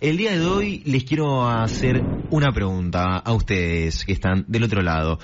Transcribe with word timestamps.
El 0.00 0.16
día 0.16 0.32
de 0.38 0.44
hoy 0.46 0.82
les 0.84 1.02
quiero 1.04 1.48
hacer 1.48 2.04
una 2.30 2.52
pregunta 2.52 3.16
a 3.16 3.32
ustedes 3.32 4.04
que 4.04 4.12
están 4.12 4.44
del 4.46 4.62
otro 4.64 4.82
lado. 4.82 5.18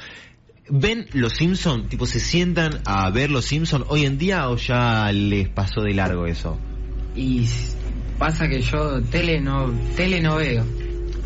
¿Ven 0.68 1.06
los 1.12 1.34
Simpson? 1.34 1.88
Tipo, 1.88 2.06
¿se 2.06 2.18
sientan 2.18 2.80
a 2.86 3.08
ver 3.10 3.30
los 3.30 3.44
Simpson 3.44 3.84
hoy 3.88 4.04
en 4.04 4.18
día 4.18 4.48
o 4.48 4.56
ya 4.56 5.12
les 5.12 5.48
pasó 5.48 5.82
de 5.82 5.94
largo 5.94 6.26
eso? 6.26 6.58
Y 7.14 7.46
pasa 8.18 8.48
que 8.48 8.62
yo 8.62 9.00
tele 9.02 9.40
no, 9.40 9.70
tele 9.94 10.20
no 10.20 10.36
veo. 10.36 10.64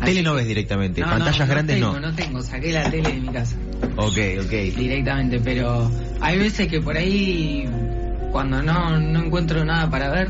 Tele 0.03 0.21
no 0.21 0.35
ves 0.35 0.47
directamente, 0.47 1.01
No, 1.01 1.07
pantallas 1.07 1.39
no, 1.39 1.45
no 1.45 1.51
grandes 1.51 1.75
tengo, 1.77 1.93
no. 1.93 1.99
No 1.99 2.15
tengo, 2.15 2.41
saqué 2.41 2.71
la 2.71 2.89
tele 2.89 3.13
de 3.13 3.19
mi 3.19 3.27
casa 3.29 3.57
Ok, 3.97 4.17
ok. 4.45 4.51
directamente, 4.77 5.39
pero 5.39 5.91
hay 6.21 6.37
veces 6.37 6.67
que 6.67 6.79
por 6.79 6.95
ahí, 6.95 7.65
cuando 8.31 8.61
no, 8.61 8.97
no 8.99 9.23
encuentro 9.25 9.65
nada 9.65 9.89
para 9.89 10.09
ver, 10.09 10.29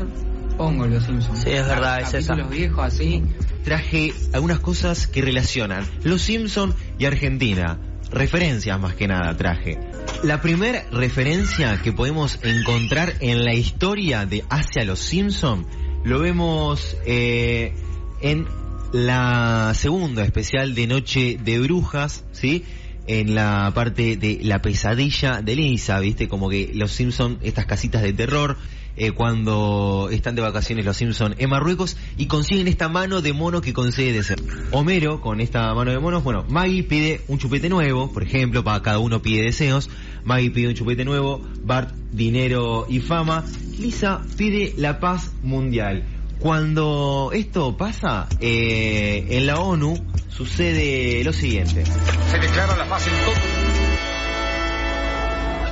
pongo 0.60 0.86
los 0.86 1.04
Simpsons. 1.04 1.42
Sí, 1.42 1.52
es 1.52 1.66
verdad, 1.66 2.02
es 2.02 2.12
esa. 2.12 2.34
Capítulos 2.34 2.50
viejos 2.50 2.84
así. 2.84 3.22
Traje 3.64 4.12
algunas 4.34 4.60
cosas 4.60 5.06
que 5.06 5.22
relacionan 5.22 5.86
los 6.04 6.20
Simpson 6.20 6.74
y 6.98 7.06
Argentina. 7.06 7.78
Referencias 8.10 8.78
más 8.78 8.94
que 8.94 9.08
nada 9.08 9.34
traje. 9.38 9.78
La 10.22 10.42
primera 10.42 10.84
referencia 10.92 11.80
que 11.82 11.94
podemos 11.94 12.38
encontrar 12.42 13.14
en 13.20 13.42
la 13.42 13.54
historia 13.54 14.26
de 14.26 14.44
Hacia 14.50 14.84
los 14.84 14.98
Simpson 14.98 15.66
lo 16.04 16.18
vemos 16.18 16.94
eh, 17.06 17.72
en 18.20 18.46
la 18.92 19.72
segunda 19.74 20.24
especial 20.24 20.74
de 20.74 20.86
Noche 20.86 21.38
de 21.42 21.58
Brujas, 21.58 22.24
¿sí? 22.32 22.66
En 23.06 23.34
la 23.34 23.72
parte 23.74 24.18
de 24.18 24.40
la 24.42 24.60
pesadilla 24.60 25.40
de 25.40 25.56
Lisa, 25.56 25.98
¿viste? 26.00 26.28
Como 26.28 26.50
que 26.50 26.70
los 26.74 26.92
Simpson, 26.92 27.38
estas 27.40 27.64
casitas 27.64 28.02
de 28.02 28.12
terror, 28.12 28.58
eh, 28.96 29.12
cuando 29.12 30.08
están 30.10 30.34
de 30.34 30.42
vacaciones 30.42 30.84
los 30.84 30.96
Simpson 30.96 31.34
en 31.38 31.50
Marruecos 31.50 31.96
y 32.16 32.26
consiguen 32.26 32.68
esta 32.68 32.88
mano 32.88 33.22
de 33.22 33.32
mono 33.32 33.60
que 33.60 33.72
concede 33.72 34.22
ser. 34.22 34.40
Homero, 34.72 35.20
con 35.20 35.40
esta 35.40 35.72
mano 35.74 35.90
de 35.90 35.98
monos, 35.98 36.22
bueno, 36.24 36.44
Maggie 36.48 36.82
pide 36.82 37.20
un 37.28 37.38
chupete 37.38 37.68
nuevo, 37.68 38.12
por 38.12 38.22
ejemplo, 38.22 38.64
para 38.64 38.82
cada 38.82 38.98
uno 38.98 39.22
pide 39.22 39.42
deseos. 39.42 39.90
Maggie 40.24 40.50
pide 40.50 40.68
un 40.68 40.74
chupete 40.74 41.04
nuevo, 41.04 41.40
Bart 41.62 41.94
dinero 42.12 42.86
y 42.88 43.00
fama, 43.00 43.44
Lisa 43.78 44.22
pide 44.36 44.74
la 44.76 45.00
paz 45.00 45.32
mundial. 45.42 46.04
Cuando 46.40 47.30
esto 47.34 47.76
pasa, 47.76 48.26
eh, 48.40 49.26
en 49.30 49.46
la 49.46 49.60
ONU 49.60 49.94
sucede 50.28 51.22
lo 51.22 51.34
siguiente. 51.34 51.84
Se 52.30 52.38
declara 52.38 52.76
la 52.76 52.88
paz. 52.88 52.99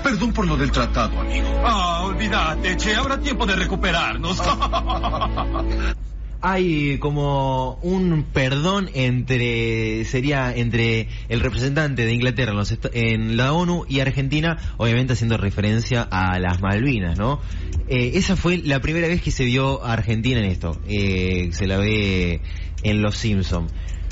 Perdón 0.09 0.33
por 0.33 0.47
lo 0.47 0.57
del 0.57 0.73
tratado, 0.73 1.21
amigo. 1.21 1.49
Ah, 1.63 2.05
olvídate, 2.07 2.79
che, 2.79 2.95
habrá 2.95 3.21
tiempo 3.21 3.45
de 3.45 3.55
recuperarnos. 3.57 4.41
hay 6.41 6.97
como 6.97 7.75
un 7.83 8.25
perdón 8.33 8.89
entre 8.95 10.07
sería 10.07 10.57
entre 10.57 11.09
el 11.29 11.41
representante 11.41 12.07
de 12.07 12.15
Inglaterra 12.15 12.53
en, 12.53 12.57
los 12.57 12.79
en 12.95 13.37
la 13.37 13.53
ONU 13.53 13.85
y 13.87 14.01
Argentina, 14.01 14.57
obviamente 14.79 15.13
haciendo 15.13 15.37
referencia 15.37 16.09
a 16.11 16.39
las 16.39 16.63
Malvinas, 16.63 17.19
¿no? 17.19 17.43
Eh, 17.89 18.13
esa 18.15 18.35
fue 18.35 18.57
la 18.57 18.81
primera 18.81 19.09
vez 19.09 19.21
que 19.21 19.31
se 19.31 19.45
vio 19.45 19.85
a 19.85 19.93
Argentina 19.93 20.41
en 20.41 20.47
esto, 20.47 20.81
eh, 20.89 21.51
se 21.53 21.67
la 21.67 21.77
ve 21.77 22.41
en 22.83 23.03
Los 23.03 23.19
Simpson. 23.19 23.67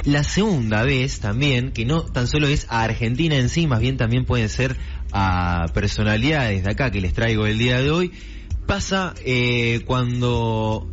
La 0.06 0.22
segunda 0.22 0.84
vez 0.84 1.18
también, 1.18 1.72
que 1.72 1.84
no 1.84 2.02
tan 2.02 2.28
solo 2.28 2.46
es 2.46 2.68
a 2.70 2.84
Argentina 2.84 3.34
en 3.34 3.48
sí, 3.48 3.66
más 3.66 3.80
bien 3.80 3.96
también 3.96 4.24
pueden 4.24 4.48
ser 4.48 4.76
a 5.10 5.66
personalidades 5.74 6.62
de 6.62 6.70
acá 6.70 6.92
que 6.92 7.00
les 7.00 7.12
traigo 7.12 7.44
el 7.44 7.58
día 7.58 7.80
de 7.80 7.90
hoy, 7.90 8.12
pasa 8.66 9.14
eh, 9.24 9.80
cuando 9.84 10.88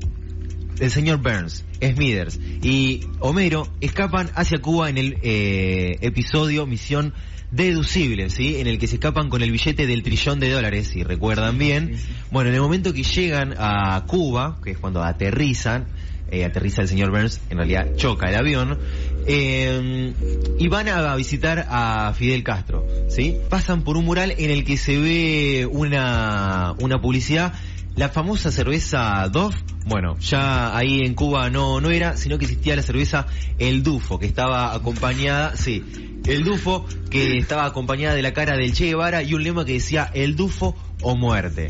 el 0.80 0.90
señor 0.90 1.22
Burns, 1.22 1.64
Smithers 1.80 2.40
y 2.64 3.02
Homero 3.20 3.68
escapan 3.82 4.32
hacia 4.34 4.60
Cuba 4.60 4.90
en 4.90 4.98
el 4.98 5.18
eh, 5.22 6.00
episodio 6.02 6.66
Misión 6.66 7.14
Deducible, 7.52 8.32
¿sí? 8.32 8.56
En 8.58 8.66
el 8.66 8.80
que 8.80 8.88
se 8.88 8.96
escapan 8.96 9.30
con 9.30 9.44
el 9.44 9.52
billete 9.52 9.86
del 9.86 10.02
trillón 10.02 10.40
de 10.40 10.50
dólares, 10.50 10.88
si 10.88 11.04
recuerdan 11.04 11.60
bien. 11.60 11.98
Bueno, 12.32 12.50
en 12.50 12.56
el 12.56 12.62
momento 12.62 12.94
que 12.94 13.04
llegan 13.04 13.54
a 13.60 14.04
Cuba, 14.08 14.60
que 14.64 14.72
es 14.72 14.80
cuando 14.80 15.04
aterrizan, 15.04 15.86
eh, 16.34 16.46
aterriza 16.46 16.82
el 16.82 16.88
señor 16.88 17.12
Burns, 17.12 17.40
en 17.50 17.58
realidad 17.58 17.96
choca 17.96 18.30
el 18.30 18.36
avión, 18.36 18.80
eh, 19.28 20.14
y 20.58 20.68
van 20.68 20.90
a 20.90 21.16
visitar 21.16 21.66
a 21.70 22.14
Fidel 22.14 22.44
Castro, 22.44 22.86
¿sí? 23.10 23.38
Pasan 23.50 23.84
por 23.84 23.98
un 23.98 24.06
mural 24.06 24.34
en 24.38 24.50
el 24.50 24.66
que 24.66 24.78
se 24.78 24.98
ve 24.98 25.68
una, 25.72 26.74
una 26.80 27.00
publicidad 27.00 27.54
la 27.96 28.10
famosa 28.10 28.52
cerveza 28.52 29.28
Dove, 29.30 29.56
bueno, 29.86 30.18
ya 30.18 30.76
ahí 30.76 31.02
en 31.04 31.14
Cuba 31.14 31.52
no, 31.52 31.80
no 31.80 31.92
era, 31.92 32.18
sino 32.18 32.40
que 32.40 32.46
existía 32.46 32.76
la 32.76 32.82
cerveza 32.82 33.28
El 33.60 33.84
Dufo, 33.84 34.18
que 34.18 34.26
estaba 34.26 34.74
acompañada, 34.74 35.56
sí, 35.56 35.84
El 36.26 36.44
Dufo, 36.44 36.88
que 37.12 37.38
estaba 37.38 37.66
acompañada 37.66 38.16
de 38.16 38.24
la 38.24 38.34
cara 38.34 38.58
del 38.58 38.74
Che 38.74 38.86
Guevara 38.86 39.22
y 39.22 39.36
un 39.36 39.44
lema 39.44 39.64
que 39.64 39.74
decía 39.74 40.10
El 40.14 40.36
Dufo 40.36 40.76
o 41.04 41.16
muerte. 41.16 41.68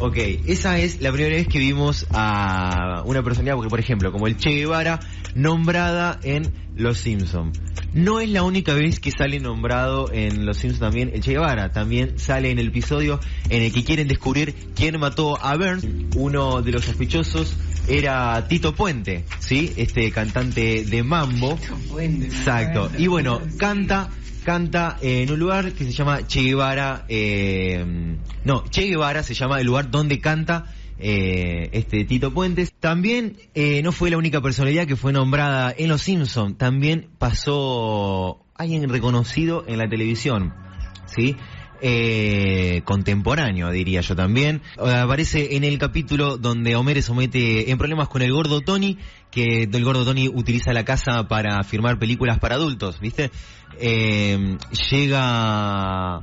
Ok, 0.00 0.16
esa 0.46 0.78
es 0.78 1.00
la 1.00 1.10
primera 1.10 1.34
vez 1.34 1.48
que 1.48 1.58
vimos 1.58 2.06
a 2.10 3.02
una 3.04 3.20
personalidad, 3.24 3.56
porque 3.56 3.68
por 3.68 3.80
ejemplo, 3.80 4.12
como 4.12 4.28
el 4.28 4.36
Che 4.36 4.50
Guevara, 4.50 5.00
nombrada 5.34 6.20
en 6.22 6.52
Los 6.76 6.98
Simpson. 6.98 7.50
No 7.94 8.20
es 8.20 8.28
la 8.28 8.44
única 8.44 8.74
vez 8.74 9.00
que 9.00 9.10
sale 9.10 9.40
nombrado 9.40 10.12
en 10.12 10.46
Los 10.46 10.58
Simpsons 10.58 10.78
también 10.78 11.10
el 11.12 11.20
Che 11.20 11.32
Guevara. 11.32 11.72
También 11.72 12.16
sale 12.16 12.52
en 12.52 12.60
el 12.60 12.68
episodio 12.68 13.18
en 13.48 13.62
el 13.62 13.72
que 13.72 13.82
quieren 13.82 14.06
descubrir 14.06 14.54
quién 14.76 15.00
mató 15.00 15.36
a 15.42 15.56
Burns. 15.56 15.84
Uno 16.14 16.62
de 16.62 16.70
los 16.70 16.84
sospechosos 16.84 17.56
era 17.88 18.46
Tito 18.48 18.74
Puente, 18.74 19.24
¿sí? 19.38 19.72
Este 19.76 20.10
cantante 20.10 20.84
de 20.84 21.02
mambo. 21.02 21.58
Exacto. 21.98 22.90
Y 22.98 23.06
bueno, 23.06 23.40
canta 23.58 24.10
canta 24.44 24.96
en 25.02 25.30
un 25.30 25.38
lugar 25.38 25.72
que 25.72 25.84
se 25.84 25.92
llama 25.92 26.26
Che 26.26 26.40
Guevara, 26.40 27.04
eh, 27.08 27.84
no, 28.44 28.64
Che 28.70 28.86
Guevara 28.86 29.22
se 29.22 29.34
llama 29.34 29.60
el 29.60 29.66
lugar 29.66 29.90
donde 29.90 30.20
canta 30.20 30.72
eh, 30.98 31.68
este 31.72 32.04
Tito 32.04 32.32
Puentes. 32.32 32.72
También 32.80 33.36
eh, 33.54 33.82
no 33.82 33.92
fue 33.92 34.08
la 34.08 34.16
única 34.16 34.40
personalidad 34.40 34.86
que 34.86 34.96
fue 34.96 35.12
nombrada 35.12 35.74
en 35.76 35.88
Los 35.88 36.02
Simpson, 36.02 36.56
también 36.56 37.10
pasó 37.18 38.40
alguien 38.54 38.88
reconocido 38.88 39.64
en 39.66 39.78
la 39.78 39.88
televisión, 39.88 40.54
¿sí? 41.06 41.36
Eh, 41.80 42.82
contemporáneo, 42.84 43.70
diría 43.70 44.00
yo 44.00 44.16
también. 44.16 44.62
Aparece 44.78 45.56
en 45.56 45.64
el 45.64 45.78
capítulo 45.78 46.36
donde 46.36 46.74
Homer 46.74 46.96
se 46.96 47.02
somete 47.02 47.70
en 47.70 47.78
problemas 47.78 48.08
con 48.08 48.22
el 48.22 48.32
gordo 48.32 48.60
Tony, 48.62 48.98
que 49.30 49.68
el 49.72 49.84
gordo 49.84 50.04
Tony 50.04 50.28
utiliza 50.28 50.72
la 50.72 50.84
casa 50.84 51.28
para 51.28 51.62
firmar 51.62 51.98
películas 51.98 52.38
para 52.40 52.56
adultos, 52.56 52.98
¿viste? 53.00 53.30
Eh, 53.80 54.56
llega 54.90 56.22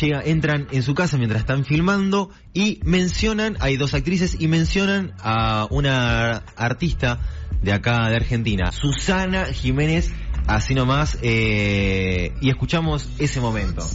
llega, 0.00 0.22
entran 0.22 0.66
en 0.70 0.82
su 0.82 0.94
casa 0.94 1.16
mientras 1.16 1.40
están 1.40 1.64
filmando 1.64 2.30
y 2.52 2.80
mencionan, 2.84 3.56
hay 3.60 3.76
dos 3.76 3.94
actrices 3.94 4.36
y 4.38 4.48
mencionan 4.48 5.14
a 5.20 5.66
una 5.70 6.42
artista 6.56 7.18
de 7.62 7.72
acá 7.72 8.08
de 8.08 8.16
Argentina, 8.16 8.70
Susana 8.72 9.46
Jiménez, 9.46 10.12
así 10.46 10.74
nomás, 10.74 11.18
eh, 11.22 12.32
y 12.40 12.50
escuchamos 12.50 13.08
ese 13.18 13.40
momento. 13.40 13.86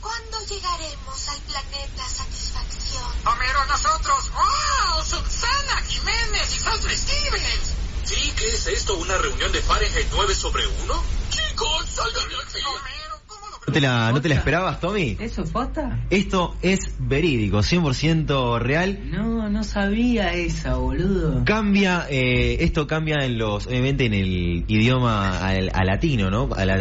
¿Cuándo 0.00 0.38
llegaremos 0.48 1.28
al 1.28 1.40
planeta 1.40 2.08
Satisfacción? 2.08 3.04
Homero, 3.26 3.66
nosotros. 3.66 4.30
¡Wow! 4.32 5.04
Susana 5.04 5.82
Jiménez 5.88 6.54
y 6.54 6.58
Sandra 6.58 6.96
Stevens. 6.96 7.74
Sí, 8.04 8.32
¿qué 8.36 8.46
es 8.48 8.66
esto? 8.66 8.96
¿Una 8.96 9.18
reunión 9.18 9.52
de 9.52 9.60
Fahrenheit 9.60 10.06
9 10.10 10.34
sobre 10.34 10.66
1? 10.66 11.02
Chicos, 11.28 11.86
salgan 11.86 12.28
de 12.28 12.34
aquí. 12.36 12.58
Homero, 12.66 13.20
¿cómo 13.26 13.46
lo 13.50 13.58
¿No 13.66 13.72
te 13.72 13.80
la, 13.82 14.12
no 14.12 14.20
te 14.22 14.28
la 14.30 14.34
esperabas, 14.36 14.80
Tommy? 14.80 15.16
¿Eso 15.20 15.42
es 15.42 15.50
posta? 15.50 16.06
Esto 16.08 16.56
es 16.62 16.92
verídico, 16.98 17.58
100% 17.58 18.58
real. 18.60 19.10
No, 19.10 19.37
no 19.48 19.64
sabía 19.64 20.34
esa, 20.34 20.76
boludo. 20.76 21.44
Cambia, 21.44 22.06
eh, 22.10 22.58
esto 22.60 22.86
cambia 22.86 23.24
en 23.24 23.38
los, 23.38 23.66
obviamente 23.66 24.06
en 24.06 24.14
el 24.14 24.64
idioma 24.68 25.38
al, 25.38 25.70
a 25.72 25.84
latino, 25.84 26.30
¿no? 26.30 26.48
A 26.54 26.64
la, 26.64 26.74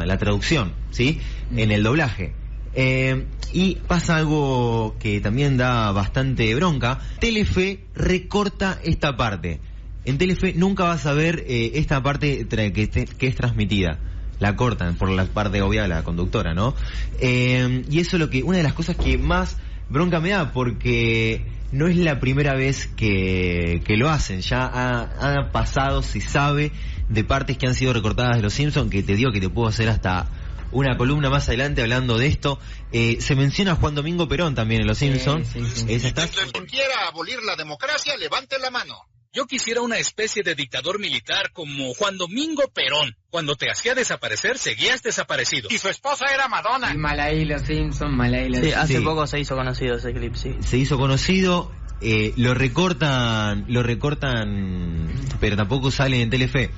a 0.00 0.06
la 0.06 0.18
traducción, 0.18 0.72
¿sí? 0.90 1.20
En 1.54 1.70
el 1.70 1.82
doblaje. 1.82 2.34
Eh, 2.74 3.26
y 3.52 3.76
pasa 3.86 4.16
algo 4.16 4.96
que 4.98 5.20
también 5.20 5.56
da 5.56 5.92
bastante 5.92 6.54
bronca. 6.54 6.98
Telefe 7.20 7.84
recorta 7.94 8.80
esta 8.82 9.16
parte. 9.16 9.60
En 10.04 10.18
Telefe 10.18 10.52
nunca 10.54 10.84
vas 10.84 11.06
a 11.06 11.12
ver 11.12 11.44
eh, 11.46 11.72
esta 11.74 12.02
parte 12.02 12.46
que 12.48 13.26
es 13.26 13.34
transmitida. 13.36 13.98
La 14.40 14.56
cortan 14.56 14.96
por 14.96 15.08
la 15.10 15.24
parte 15.26 15.62
obvia 15.62 15.82
de 15.82 15.88
la 15.88 16.02
conductora, 16.02 16.52
¿no? 16.52 16.74
Eh, 17.20 17.84
y 17.88 18.00
eso 18.00 18.16
es 18.16 18.20
lo 18.20 18.28
que, 18.28 18.42
una 18.42 18.58
de 18.58 18.64
las 18.64 18.74
cosas 18.74 18.96
que 18.96 19.16
más 19.16 19.56
bronca 19.88 20.20
me 20.20 20.30
da, 20.30 20.52
porque 20.52 21.46
no 21.74 21.88
es 21.88 21.96
la 21.96 22.20
primera 22.20 22.54
vez 22.54 22.86
que, 22.96 23.82
que 23.84 23.96
lo 23.96 24.08
hacen. 24.10 24.40
Ya 24.40 24.64
ha, 24.64 25.02
ha 25.40 25.50
pasado, 25.52 26.02
se 26.02 26.20
sabe, 26.20 26.72
de 27.08 27.24
partes 27.24 27.58
que 27.58 27.66
han 27.66 27.74
sido 27.74 27.92
recortadas 27.92 28.36
de 28.36 28.42
los 28.42 28.54
Simpsons, 28.54 28.90
que 28.90 29.02
te 29.02 29.14
digo 29.16 29.32
que 29.32 29.40
te 29.40 29.48
puedo 29.50 29.68
hacer 29.68 29.88
hasta 29.88 30.28
una 30.72 30.96
columna 30.96 31.30
más 31.30 31.46
adelante 31.48 31.82
hablando 31.82 32.16
de 32.18 32.26
esto. 32.28 32.58
Eh, 32.92 33.18
se 33.20 33.34
menciona 33.34 33.72
a 33.72 33.76
Juan 33.76 33.94
Domingo 33.94 34.26
Perón 34.28 34.54
también 34.54 34.80
en 34.82 34.86
Los 34.86 34.98
Sí, 34.98 35.08
Simpsons. 35.08 35.48
sí, 35.48 35.60
sí. 35.72 35.84
Esa 35.88 36.08
está- 36.08 36.26
Quien 36.28 36.66
quiera 36.66 37.08
abolir 37.08 37.42
la 37.44 37.56
democracia, 37.56 38.16
levante 38.16 38.58
la 38.58 38.70
mano. 38.70 38.94
Yo 39.34 39.46
quisiera 39.46 39.80
una 39.80 39.98
especie 39.98 40.44
de 40.44 40.54
dictador 40.54 41.00
militar 41.00 41.50
como 41.52 41.92
Juan 41.94 42.16
Domingo 42.16 42.62
Perón. 42.72 43.16
Cuando 43.30 43.56
te 43.56 43.68
hacía 43.68 43.92
desaparecer, 43.96 44.58
seguías 44.58 45.02
desaparecido. 45.02 45.68
Y 45.72 45.78
su 45.78 45.88
esposa 45.88 46.26
era 46.32 46.46
Madonna. 46.46 46.94
Y 46.94 46.96
mal 46.98 47.18
ahí 47.18 47.44
los 47.44 47.62
Simpsons, 47.62 48.14
mal 48.14 48.32
ahí 48.32 48.48
los 48.48 48.60
Sí, 48.60 48.70
hace 48.72 48.98
Sí. 48.98 49.04
poco 49.04 49.26
se 49.26 49.40
hizo 49.40 49.56
conocido 49.56 49.96
ese 49.96 50.12
clip, 50.12 50.36
sí. 50.36 50.54
se 50.60 50.78
hizo 50.78 50.98
conocido, 50.98 51.72
eh, 52.00 52.32
lo 52.36 52.54
recortan, 52.54 53.64
lo 53.66 53.82
recortan, 53.82 55.08
pero 55.40 55.56
tampoco 55.56 55.90
sale 55.90 56.22
en 56.22 56.30
Telefe. 56.30 56.70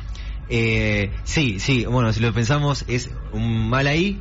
Eh, 0.49 1.13
sí, 1.25 1.59
sí, 1.61 1.85
bueno, 1.85 2.11
si 2.15 2.21
lo 2.21 2.33
pensamos 2.33 2.87
es 2.89 3.11
un 3.33 3.69
mal 3.69 3.87
ahí, 3.87 4.19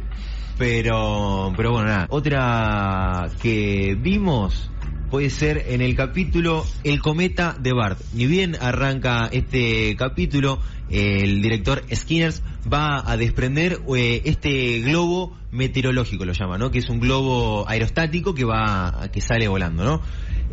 pero, 0.58 1.54
pero 1.56 1.72
bueno, 1.72 1.88
nada. 1.88 2.08
Otra 2.10 3.30
que 3.42 3.96
vimos 3.98 4.72
puede 5.10 5.30
ser 5.30 5.66
en 5.70 5.82
el 5.82 5.96
capítulo 5.96 6.66
El 6.84 7.02
cometa 7.02 7.56
de 7.60 7.74
Bart. 7.74 8.00
Ni 8.14 8.26
bien 8.26 8.56
arranca 8.60 9.30
este 9.32 9.96
capítulo, 9.96 10.60
el 10.90 11.42
director 11.42 11.84
Skinners 11.94 12.42
va 12.72 13.10
a 13.10 13.18
desprender 13.18 13.80
eh, 13.96 14.22
este 14.26 14.80
globo 14.82 15.38
meteorológico, 15.52 16.26
lo 16.26 16.34
llama, 16.34 16.58
¿no? 16.58 16.72
Que 16.72 16.80
es 16.80 16.90
un 16.90 17.00
globo 17.00 17.68
aerostático 17.68 18.34
que 18.34 18.44
va, 18.44 19.10
que 19.12 19.22
sale 19.22 19.48
volando, 19.48 19.84
¿no? 19.86 20.02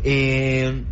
Eh, 0.03 0.83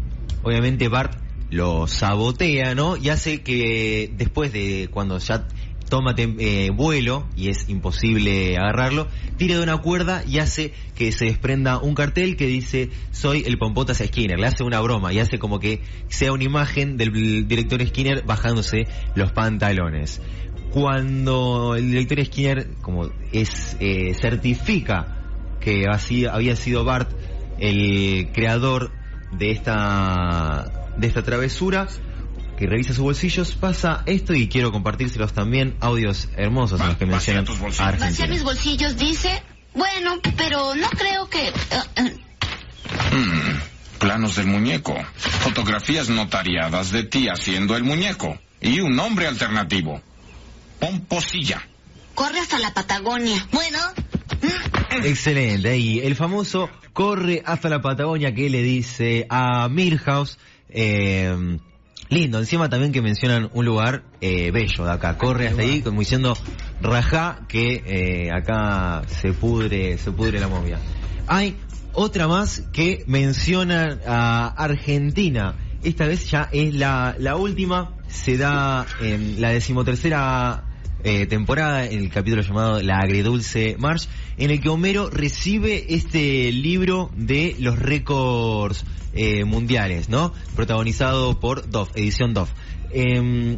obviamente 0.44 0.88
Bart 0.88 1.14
lo 1.50 1.86
sabotea, 1.88 2.76
¿no? 2.76 2.98
Y 2.98 3.10
hace 3.10 3.42
que 3.42 4.12
después 4.18 4.54
de 4.54 4.90
cuando 4.92 5.18
ya 5.20 5.48
toma 5.92 6.16
eh, 6.18 6.70
vuelo 6.74 7.28
y 7.36 7.50
es 7.50 7.68
imposible 7.68 8.58
agarrarlo, 8.58 9.10
tira 9.36 9.58
de 9.58 9.62
una 9.62 9.78
cuerda 9.80 10.24
y 10.26 10.40
hace 10.40 10.74
que 10.96 11.12
se 11.12 11.26
desprenda 11.26 11.80
un 11.80 11.96
cartel 11.96 12.38
que 12.38 12.48
dice 12.48 12.90
soy 13.12 13.44
el 13.46 13.58
Pompotas 13.58 13.98
Skinner, 13.98 14.40
le 14.40 14.48
hace 14.48 14.64
una 14.64 14.80
broma 14.80 15.12
y 15.12 15.20
hace 15.20 15.38
como 15.38 15.60
que 15.60 15.82
sea 16.08 16.32
una 16.32 16.46
imagen 16.46 16.96
del 16.96 17.46
director 17.46 17.86
Skinner 17.86 18.24
bajándose 18.24 18.88
los 19.16 19.34
pantalones. 19.34 20.22
Cuando 20.72 21.76
el 21.76 21.92
director 21.92 22.24
Skinner 22.26 22.70
como 22.82 23.10
es 23.34 23.76
eh, 23.82 24.14
certifica 24.14 25.18
que 25.60 25.84
había 26.32 26.56
sido 26.56 26.86
Bart 26.86 27.12
el 27.60 28.30
creador 28.32 28.92
de 29.38 29.52
esta 29.52 30.72
de 30.98 31.08
esta 31.08 31.22
travesura 31.22 31.90
que 32.62 32.68
revisa 32.68 32.94
sus 32.94 33.02
bolsillos 33.04 33.56
pasa 33.56 34.04
esto 34.06 34.36
y 34.36 34.48
quiero 34.48 34.72
compartírselos 34.72 35.34
también 35.34 35.76
audios 35.80 36.30
hermosos 36.38 36.80
en 36.80 36.90
los 36.90 36.96
que 36.98 37.08
mencionan 37.08 37.44
a 37.48 37.52
Vaciar 37.60 37.88
Argentina. 37.96 38.28
mis 38.28 38.44
bolsillos, 38.44 38.96
dice. 38.98 39.42
Bueno, 39.74 40.20
pero 40.38 40.76
no 40.76 40.88
creo 40.92 41.28
que... 41.28 41.48
eh, 41.48 42.18
Hmm, 43.12 43.58
Planos 43.98 44.36
del 44.36 44.46
muñeco. 44.46 44.96
Fotografías 45.16 46.10
notariadas 46.10 46.92
de 46.92 47.04
ti 47.04 47.30
haciendo 47.30 47.76
el 47.76 47.84
muñeco. 47.84 48.38
Y 48.62 48.80
un 48.80 48.96
nombre 48.96 49.26
alternativo. 49.26 50.00
Pomposilla. 50.80 51.68
corre 52.14 52.42
hasta 52.42 52.60
la 52.60 52.76
Patagonia. 52.76 53.44
Bueno, 53.52 53.80
Excelente. 55.04 55.80
Y 55.80 56.00
el 56.02 56.16
famoso 56.16 56.70
corre 56.94 57.42
hasta 57.44 57.70
la 57.70 57.82
Patagonia 57.82 58.36
que 58.36 58.52
le 58.52 58.62
dice 58.62 59.26
a 59.32 59.68
Milhouse. 59.68 60.38
eh, 60.70 61.58
lindo, 62.12 62.40
encima 62.40 62.70
también 62.70 62.92
que 62.92 63.02
mencionan 63.02 63.50
un 63.54 63.66
lugar 63.66 64.04
eh, 64.20 64.52
bello 64.52 64.86
de 64.86 64.92
acá. 64.92 65.18
Corre 65.18 65.48
hasta 65.48 65.62
ahí 65.62 65.82
como 65.82 66.02
diciendo 66.02 66.38
rajá 66.82 67.40
que 67.48 67.82
eh, 67.86 68.32
acá 68.32 69.02
se 69.08 69.34
pudre, 69.34 69.98
se 69.98 70.12
pudre 70.12 70.40
la 70.40 70.50
momia. 70.50 70.78
Hay 71.28 71.56
otra 71.94 72.28
más 72.28 72.64
que 72.74 73.04
menciona 73.08 73.98
a 74.06 74.48
Argentina. 74.50 75.56
Esta 75.84 76.06
vez 76.06 76.30
ya 76.30 76.50
es 76.52 76.76
la, 76.76 77.16
la 77.18 77.38
última. 77.38 77.96
Se 78.08 78.38
da 78.38 78.86
en 79.00 79.40
la 79.40 79.50
decimotercera 79.52 80.66
eh, 81.04 81.26
temporada, 81.26 81.86
en 81.86 82.00
el 82.00 82.10
capítulo 82.10 82.42
llamado 82.44 82.82
La 82.84 83.00
Agridulce 83.00 83.76
March, 83.80 84.08
en 84.38 84.52
el 84.52 84.62
que 84.62 84.70
Homero 84.70 85.10
recibe 85.10 85.94
este 85.94 86.52
libro 86.52 87.12
de 87.16 87.56
los 87.60 87.78
récords 87.78 88.86
eh, 89.14 89.44
mundiales, 89.44 90.10
¿no? 90.10 90.34
Protagonizado 90.56 91.40
por 91.40 91.70
Dove, 91.70 91.92
edición 91.96 92.34
Dove. 92.34 92.52
Em, 92.92 93.58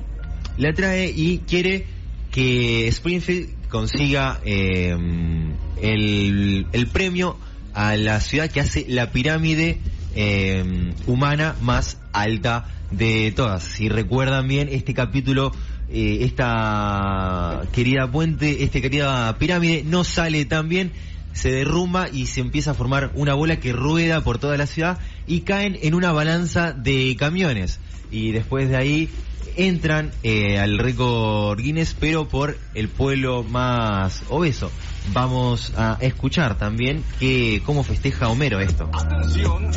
la 0.57 0.73
trae 0.73 1.11
y 1.15 1.39
quiere 1.39 1.85
que 2.31 2.87
Springfield 2.87 3.69
consiga 3.69 4.39
em, 4.45 5.53
el, 5.81 6.67
el 6.71 6.87
premio 6.87 7.37
a 7.73 7.95
la 7.95 8.19
ciudad 8.19 8.49
que 8.49 8.59
hace 8.59 8.85
la 8.87 9.11
pirámide 9.11 9.79
em, 10.15 10.93
humana 11.07 11.55
más 11.61 11.97
alta 12.11 12.65
de 12.91 13.31
todas. 13.35 13.63
Si 13.63 13.89
recuerdan 13.89 14.47
bien, 14.47 14.69
este 14.71 14.93
capítulo, 14.93 15.51
eh, 15.93 16.25
esta 16.25 17.61
querida 17.71 18.11
puente, 18.11 18.63
esta 18.63 18.81
querida 18.81 19.37
pirámide 19.37 19.83
no 19.85 20.03
sale 20.03 20.43
tan 20.45 20.67
bien, 20.67 20.91
se 21.33 21.51
derrumba 21.51 22.09
y 22.09 22.25
se 22.25 22.41
empieza 22.41 22.71
a 22.71 22.73
formar 22.73 23.11
una 23.13 23.35
bola 23.35 23.59
que 23.59 23.73
rueda 23.73 24.21
por 24.21 24.39
toda 24.39 24.57
la 24.57 24.65
ciudad 24.65 24.97
y 25.27 25.41
caen 25.41 25.77
en 25.83 25.93
una 25.93 26.11
balanza 26.11 26.71
de 26.73 27.15
camiones. 27.15 27.79
Y 28.09 28.31
después 28.31 28.69
de 28.69 28.77
ahí 28.77 29.09
entran 29.55 30.11
eh, 30.23 30.57
al 30.57 30.79
récord 30.79 31.59
Guinness, 31.59 31.95
pero 31.99 32.27
por 32.27 32.57
el 32.73 32.89
pueblo 32.89 33.43
más 33.43 34.23
obeso. 34.29 34.71
Vamos 35.11 35.73
a 35.77 35.97
escuchar 36.01 36.57
también 36.57 37.03
que 37.19 37.61
cómo 37.65 37.83
festeja 37.83 38.29
Homero 38.29 38.59
esto. 38.59 38.89
Atención, 38.93 39.71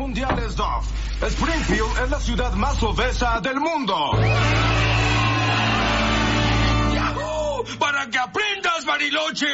de 0.00 0.24
récords 0.24 0.56
mundiales 0.56 0.56
Dove. 0.56 0.86
Springfield 1.22 2.04
es 2.04 2.10
la 2.10 2.20
ciudad 2.20 2.52
más 2.54 2.82
obesa 2.82 3.40
del 3.40 3.60
mundo. 3.60 3.94
¡Para 7.78 8.08
que 8.08 8.18
aprendas, 8.18 8.84
Bariloche! 8.86 9.46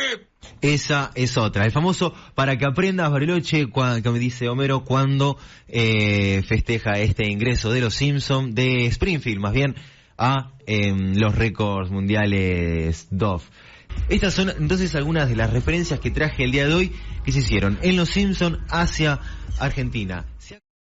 Esa 0.60 1.10
es 1.14 1.36
otra. 1.36 1.64
El 1.64 1.72
famoso 1.72 2.14
para 2.34 2.56
que 2.56 2.64
aprendas 2.64 3.10
Bariloche, 3.10 3.66
que 4.02 4.10
me 4.10 4.18
dice 4.18 4.48
Homero 4.48 4.84
cuando 4.84 5.36
eh, 5.68 6.42
festeja 6.46 6.98
este 6.98 7.28
ingreso 7.28 7.70
de 7.70 7.80
los 7.80 7.94
Simpson 7.94 8.54
de 8.54 8.86
Springfield, 8.86 9.40
más 9.40 9.52
bien 9.52 9.74
a 10.16 10.52
em, 10.66 11.14
los 11.16 11.34
récords 11.34 11.90
mundiales 11.90 13.08
Dove. 13.10 13.44
Estas 14.08 14.34
son 14.34 14.50
entonces 14.50 14.94
algunas 14.94 15.28
de 15.28 15.36
las 15.36 15.52
referencias 15.52 16.00
que 16.00 16.10
traje 16.10 16.44
el 16.44 16.52
día 16.52 16.66
de 16.66 16.74
hoy 16.74 16.92
que 17.24 17.32
se 17.32 17.40
hicieron 17.40 17.78
en 17.82 17.96
los 17.96 18.10
Simpson 18.10 18.60
hacia 18.68 19.20
Argentina. 19.58 20.24